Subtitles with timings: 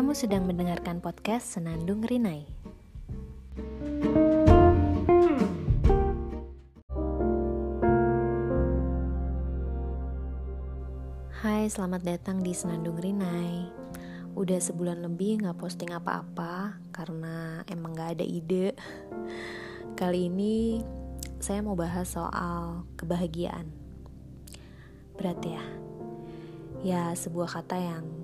[0.00, 2.48] Kamu sedang mendengarkan podcast Senandung Rinai.
[11.28, 13.68] Hai, selamat datang di Senandung Rinai.
[14.40, 18.72] Udah sebulan lebih gak posting apa-apa karena emang gak ada ide.
[20.00, 20.80] Kali ini
[21.44, 23.68] saya mau bahas soal kebahagiaan.
[25.20, 25.64] Berat ya?
[26.80, 28.19] Ya, sebuah kata yang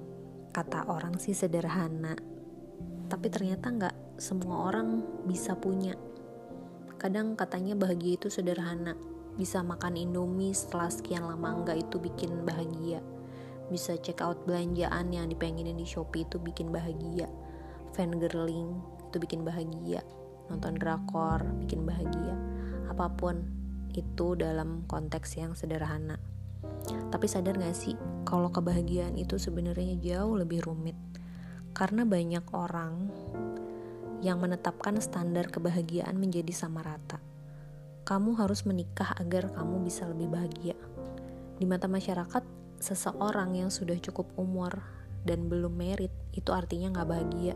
[0.56, 2.16] kata orang sih sederhana.
[3.12, 5.92] Tapi ternyata nggak semua orang bisa punya.
[6.96, 8.96] Kadang katanya bahagia itu sederhana.
[9.37, 13.05] Bisa makan indomie setelah sekian lama nggak itu bikin bahagia.
[13.69, 17.29] Bisa check out belanjaan yang dipengenin di Shopee itu bikin bahagia.
[17.93, 18.80] Fangirling
[19.12, 20.01] itu bikin bahagia.
[20.48, 22.32] Nonton drakor bikin bahagia.
[22.88, 23.45] Apa pun
[23.93, 26.16] itu dalam konteks yang sederhana
[27.10, 27.95] tapi sadar gak sih
[28.26, 30.98] kalau kebahagiaan itu sebenarnya jauh lebih rumit?
[31.76, 32.95] Karena banyak orang
[34.24, 37.20] yang menetapkan standar kebahagiaan menjadi sama rata.
[38.06, 40.78] Kamu harus menikah agar kamu bisa lebih bahagia.
[41.59, 42.45] Di mata masyarakat,
[42.78, 44.78] seseorang yang sudah cukup umur
[45.26, 47.54] dan belum merit itu artinya gak bahagia.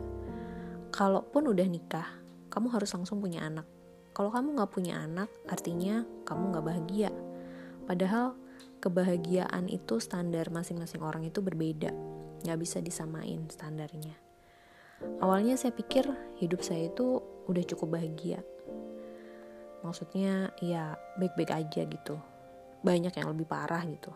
[0.91, 2.07] Kalaupun udah nikah,
[2.51, 3.63] kamu harus langsung punya anak.
[4.11, 7.09] Kalau kamu gak punya anak, artinya kamu gak bahagia.
[7.87, 8.35] Padahal
[8.81, 11.93] kebahagiaan itu standar masing-masing orang itu berbeda.
[12.41, 14.17] Nggak bisa disamain standarnya.
[15.21, 16.09] Awalnya saya pikir
[16.41, 18.41] hidup saya itu udah cukup bahagia.
[19.85, 22.17] Maksudnya ya baik-baik aja gitu.
[22.81, 24.09] Banyak yang lebih parah gitu.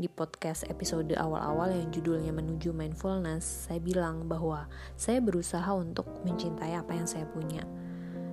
[0.00, 4.64] Di podcast episode awal-awal yang judulnya menuju mindfulness saya bilang bahwa
[4.96, 7.60] saya berusaha untuk mencintai apa yang saya punya.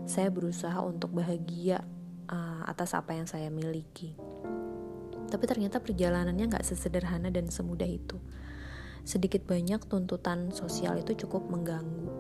[0.07, 1.83] Saya berusaha untuk bahagia
[2.31, 4.15] uh, atas apa yang saya miliki
[5.27, 8.17] tapi ternyata perjalanannya nggak sesederhana dan semudah itu.
[9.07, 12.11] Sedikit banyak tuntutan sosial itu cukup mengganggu.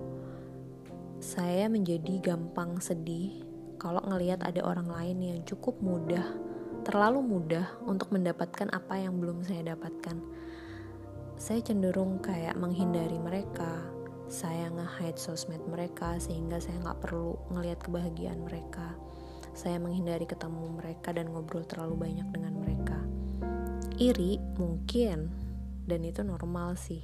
[1.19, 3.43] Saya menjadi gampang sedih
[3.77, 6.23] kalau ngelihat ada orang lain yang cukup mudah,
[6.81, 10.17] terlalu mudah untuk mendapatkan apa yang belum saya dapatkan.
[11.37, 13.85] Saya cenderung kayak menghindari mereka,
[14.25, 18.97] saya nge-hide sosmed mereka sehingga saya nggak perlu ngelihat kebahagiaan mereka.
[19.53, 22.56] Saya menghindari ketemu mereka dan ngobrol terlalu banyak dengan.
[23.97, 25.33] Iri mungkin,
[25.89, 27.01] dan itu normal sih.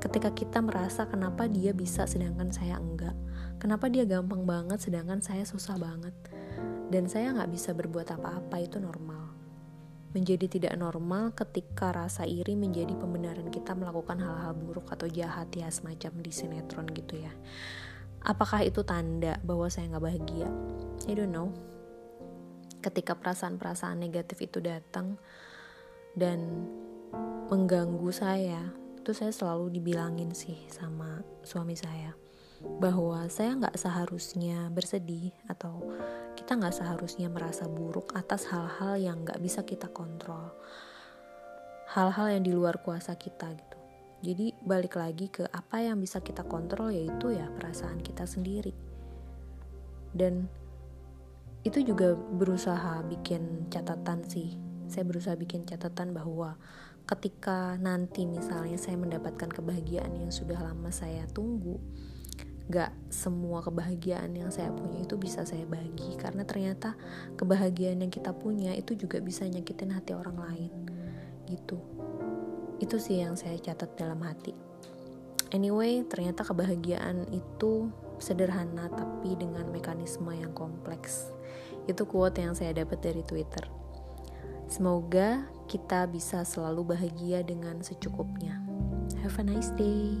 [0.00, 3.12] Ketika kita merasa kenapa dia bisa sedangkan saya enggak,
[3.60, 6.16] kenapa dia gampang banget sedangkan saya susah banget,
[6.88, 9.28] dan saya nggak bisa berbuat apa-apa itu normal.
[10.16, 15.68] Menjadi tidak normal ketika rasa iri menjadi pembenaran kita melakukan hal-hal buruk atau jahat ya
[15.68, 17.32] semacam di sinetron gitu ya.
[18.24, 20.48] Apakah itu tanda bahwa saya nggak bahagia?
[21.04, 21.52] I don't know.
[22.80, 25.20] Ketika perasaan-perasaan negatif itu datang
[26.14, 26.66] dan
[27.50, 32.16] mengganggu saya, itu saya selalu dibilangin sih sama suami saya
[32.80, 35.84] bahwa saya nggak seharusnya bersedih atau
[36.34, 40.56] kita nggak seharusnya merasa buruk atas hal-hal yang nggak bisa kita kontrol,
[41.92, 43.78] hal-hal yang di luar kuasa kita gitu.
[44.24, 48.72] Jadi balik lagi ke apa yang bisa kita kontrol yaitu ya perasaan kita sendiri.
[50.16, 50.48] Dan
[51.60, 54.56] itu juga berusaha bikin catatan sih.
[54.88, 56.56] Saya berusaha bikin catatan bahwa
[57.04, 61.76] ketika nanti misalnya saya mendapatkan kebahagiaan yang sudah lama saya tunggu,
[62.72, 66.16] gak semua kebahagiaan yang saya punya itu bisa saya bagi.
[66.16, 66.96] Karena ternyata
[67.36, 70.72] kebahagiaan yang kita punya itu juga bisa nyakitin hati orang lain.
[71.44, 71.76] Gitu.
[72.80, 74.56] Itu sih yang saya catat dalam hati.
[75.52, 81.28] Anyway ternyata kebahagiaan itu sederhana tapi dengan mekanisme yang kompleks.
[81.84, 83.83] Itu quote yang saya dapat dari twitter
[84.68, 88.60] semoga kita bisa selalu bahagia dengan secukupnya.
[89.24, 90.20] Have a nice day